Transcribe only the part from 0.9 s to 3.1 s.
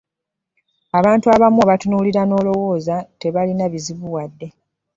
Abantu abamu obatunuulira n'olowooza